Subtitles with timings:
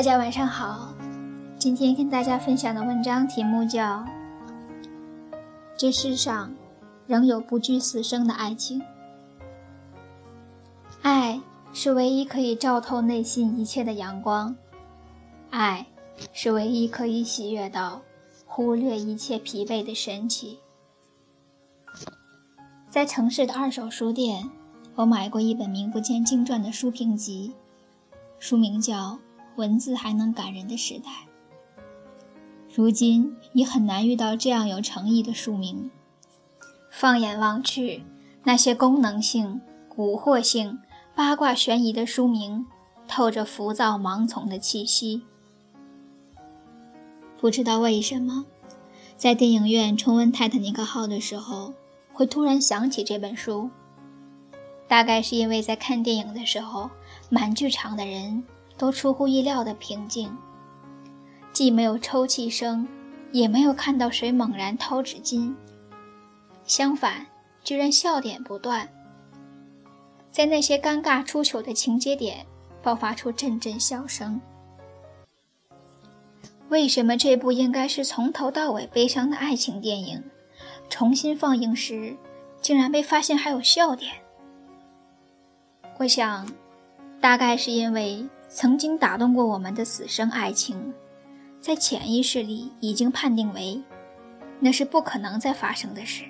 [0.00, 0.94] 大家晚上好，
[1.58, 3.98] 今天跟大家分享的文章题目叫
[5.76, 6.50] 《这世上
[7.06, 8.80] 仍有不惧死生的爱情》。
[11.02, 11.38] 爱
[11.74, 14.56] 是唯一可以照透内心一切的阳光，
[15.50, 15.86] 爱
[16.32, 18.00] 是唯一可以喜悦到
[18.46, 20.58] 忽略一切疲惫的神奇。
[22.88, 24.50] 在城市的二手书店，
[24.94, 27.52] 我买过一本名不见经传的书评集，
[28.38, 29.18] 书名叫。
[29.60, 31.10] 文字还能感人的时代，
[32.74, 35.90] 如今已很难遇到这样有诚意的书名。
[36.90, 38.02] 放眼望去，
[38.44, 39.60] 那些功能性、
[39.94, 40.78] 蛊惑性、
[41.14, 42.66] 八卦悬疑的书名，
[43.06, 45.22] 透着浮躁盲从的气息。
[47.38, 48.46] 不知道为什么，
[49.18, 51.74] 在电影院重温《泰坦尼克号》的时候，
[52.14, 53.68] 会突然想起这本书。
[54.88, 56.88] 大概是因为在看电影的时候，
[57.28, 58.42] 满剧场的人。
[58.80, 60.34] 都出乎意料的平静，
[61.52, 62.88] 既没有抽泣声，
[63.30, 65.54] 也没有看到谁猛然掏纸巾，
[66.64, 67.26] 相反，
[67.62, 68.88] 居然笑点不断。
[70.30, 72.46] 在那些尴尬出糗的情节点，
[72.82, 74.40] 爆发出阵阵笑声。
[76.70, 80.24] 为什么这部应该是从头到尾悲伤的爱情电影，
[80.88, 82.16] 重新放映时，
[82.62, 84.10] 竟然被发现还有笑点？
[85.98, 86.50] 我想，
[87.20, 88.26] 大概是因为。
[88.52, 90.92] 曾经打动过我们的死生爱情，
[91.60, 93.80] 在潜意识里已经判定为，
[94.58, 96.24] 那是不可能再发生的事。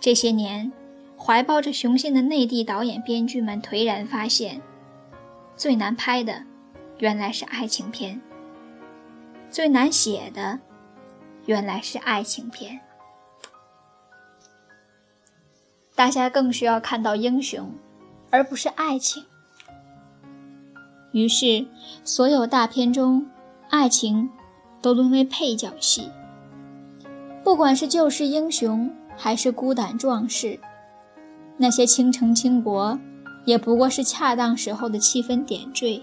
[0.00, 0.72] 这些年，
[1.18, 4.62] 怀抱着雄心的内地导演编剧们颓然发现，
[5.56, 6.42] 最难拍的，
[6.98, 8.18] 原来是爱情片；
[9.50, 10.58] 最难写的，
[11.44, 12.80] 原来是爱情片。
[15.94, 17.70] 大家更需要看到英雄，
[18.30, 19.26] 而不是爱情。
[21.12, 21.66] 于是，
[22.04, 23.26] 所有大片中，
[23.70, 24.28] 爱情
[24.82, 26.10] 都沦为配角戏。
[27.42, 30.60] 不管是救世英雄，还是孤胆壮士，
[31.56, 32.98] 那些倾城倾国，
[33.46, 36.02] 也不过是恰当时候的气氛点缀。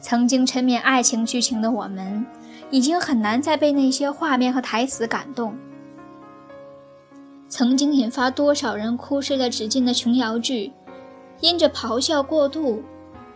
[0.00, 2.24] 曾经沉湎爱情剧情的我们，
[2.70, 5.56] 已经很难再被那些画面和台词感动。
[7.48, 10.72] 曾经引发多少人哭湿了纸巾的琼瑶剧。
[11.40, 12.82] 因着咆哮过度，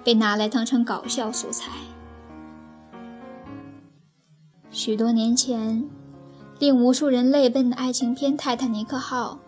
[0.03, 1.71] 被拿来当成搞笑素材。
[4.71, 5.85] 许多年前，
[6.59, 9.39] 令无数人泪奔的爱情片《泰坦尼克号》，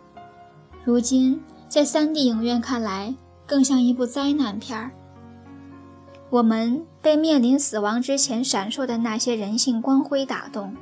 [0.85, 3.15] 如今在 3D 影院看来，
[3.47, 4.91] 更像一部灾难片儿。
[6.29, 10.75] 我们被面临死亡之前闪烁的那些人性光辉打动，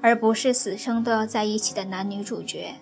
[0.00, 2.74] 而不是死生都要在一起的男女主角。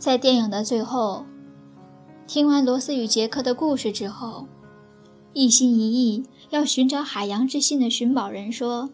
[0.00, 1.26] 在电影的最后，
[2.26, 4.48] 听完罗斯与杰克的故事之后，
[5.34, 8.88] 一心一意要寻找海洋之心的寻宝人说：“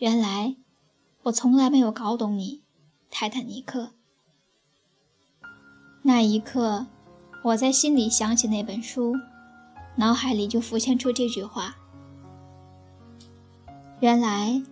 [0.00, 0.56] 原来
[1.24, 2.62] 我从来没有搞懂你，
[3.10, 3.90] 泰坦尼克。”
[6.04, 6.86] 那一刻，
[7.44, 9.14] 我在心里想起那本书，
[9.96, 11.76] 脑海里就浮现出这句话
[14.00, 14.62] ：“原来，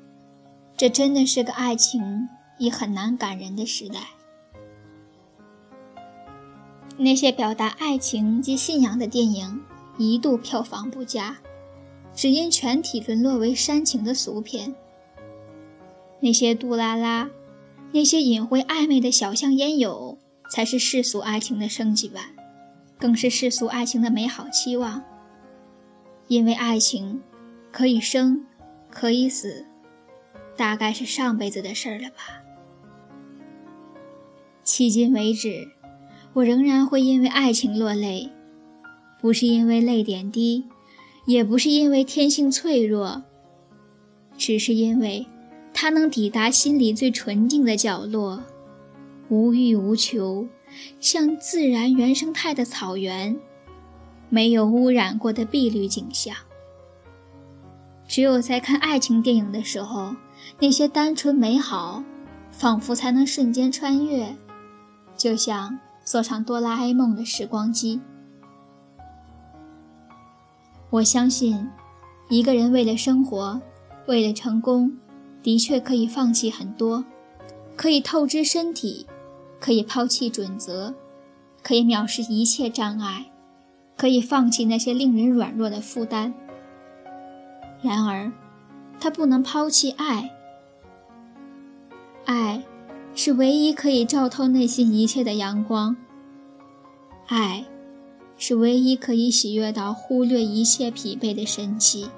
[0.79, 2.27] 这真的是个爱情
[2.59, 4.01] 已很难感人的时代。”
[7.01, 9.63] 那些表达爱情及信仰的电影
[9.99, 11.39] 一度票房不佳，
[12.13, 14.75] 只因全体沦落为煽情的俗片。
[16.19, 17.31] 那些杜拉拉，
[17.93, 20.19] 那些隐晦暧昧的小巷烟友，
[20.51, 22.25] 才是世俗爱情的升级版，
[22.99, 25.05] 更是世俗爱情的美好期望。
[26.27, 27.23] 因为爱情
[27.71, 28.45] 可以生，
[28.91, 29.65] 可以死，
[30.57, 32.43] 大概是上辈子的事儿了吧。
[34.65, 35.78] 迄今为止。
[36.35, 38.31] 我仍然会因为爱情落泪，
[39.21, 40.65] 不是因为泪点低，
[41.27, 43.23] 也不是因为天性脆弱，
[44.37, 45.27] 只是因为
[45.75, 48.43] 它能抵达心里最纯净的角落，
[49.29, 50.47] 无欲无求，
[51.01, 53.37] 像自然原生态的草原，
[54.29, 56.35] 没有污染过的碧绿景象。
[58.07, 60.15] 只有在看爱情电影的时候，
[60.61, 62.05] 那些单纯美好，
[62.53, 64.37] 仿佛才能瞬间穿越，
[65.17, 65.79] 就像。
[66.09, 68.01] 坐上哆啦 A 梦的时光机。
[70.89, 71.69] 我相信，
[72.31, 73.61] 一个人为了生活，
[74.07, 74.97] 为了成功，
[75.43, 77.05] 的确可以放弃很多，
[77.77, 79.07] 可以透支身体，
[79.61, 80.95] 可以抛弃准则，
[81.63, 83.27] 可以藐视一切障碍，
[83.95, 86.33] 可以放弃那些令人软弱的负担。
[87.83, 88.33] 然而，
[88.99, 90.31] 他不能抛弃爱。
[92.25, 92.65] 爱。
[93.21, 95.97] 是唯一可以照透内心一切的阳光。
[97.27, 97.65] 爱，
[98.37, 102.09] 是唯一可以喜悦到忽略一切疲惫的神奇。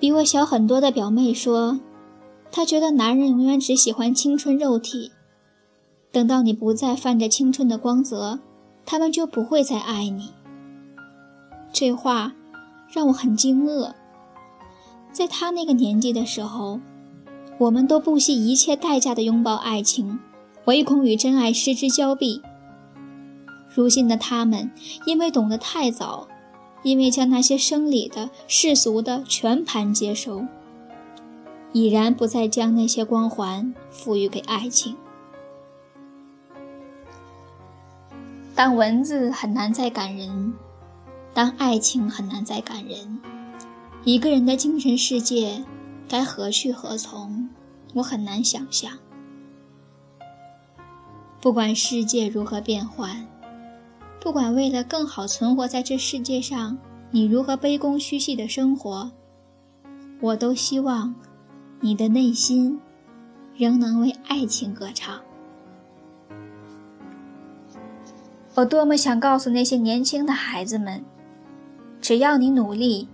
[0.00, 1.78] 比我小很多的表妹说，
[2.50, 5.12] 她觉得男人永远只喜欢青春肉体，
[6.10, 8.40] 等到你不再泛着青春的光泽，
[8.84, 10.32] 他们就不会再爱你。
[11.72, 12.32] 这话
[12.88, 13.92] 让我很惊愕。
[15.12, 16.80] 在他那个年纪的时候，
[17.58, 20.18] 我们都不惜一切代价的拥抱爱情，
[20.66, 22.42] 唯恐与真爱失之交臂。
[23.74, 24.70] 如今的他们，
[25.04, 26.26] 因为懂得太早，
[26.82, 30.44] 因为将那些生理的、世俗的全盘接收，
[31.72, 34.96] 已然不再将那些光环赋予给爱情。
[38.54, 40.52] 当文字很难再感人，
[41.32, 43.20] 当爱情很难再感人。
[44.02, 45.62] 一个人的精神世界
[46.08, 47.48] 该何去何从？
[47.92, 48.90] 我很难想象。
[51.38, 53.26] 不管世界如何变幻，
[54.18, 56.78] 不管为了更好存活在这世界上，
[57.10, 59.10] 你如何卑躬屈膝的生活，
[60.20, 61.14] 我都希望
[61.80, 62.80] 你的内心
[63.54, 65.20] 仍能为爱情歌唱。
[68.54, 71.04] 我多么想告诉那些年轻的孩子们：
[72.00, 73.06] 只要你努力。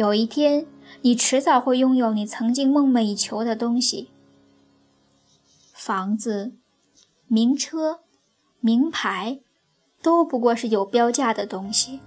[0.00, 0.64] 有一天，
[1.02, 4.08] 你迟早会拥有你曾经梦寐以求的东西：
[5.74, 6.54] 房子、
[7.26, 8.00] 名车、
[8.60, 9.40] 名牌，
[10.00, 12.00] 都不过是有标价的东西。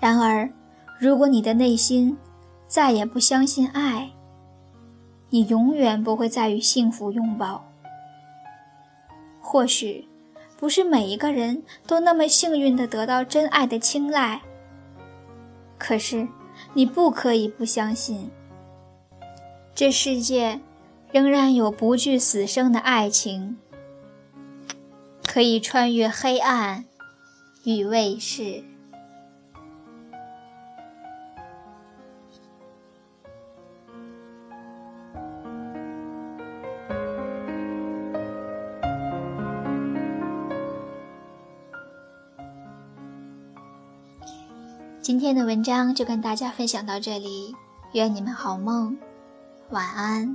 [0.00, 0.50] 然而，
[0.98, 2.16] 如果你的内心
[2.66, 4.10] 再也不相信爱，
[5.28, 7.62] 你永远不会再与幸福拥抱。
[9.42, 10.08] 或许，
[10.56, 14.40] 不是每一个人都那么幸运地得到真爱的青睐。
[15.86, 16.26] 可是，
[16.72, 18.30] 你不可以不相信，
[19.74, 20.58] 这世界
[21.12, 23.58] 仍然有不惧死生的爱情，
[25.26, 26.86] 可以穿越黑暗
[27.66, 28.64] 与卫士。
[45.04, 47.54] 今天的文章就跟大家分享到这里，
[47.92, 48.96] 愿你们好梦，
[49.68, 50.34] 晚安。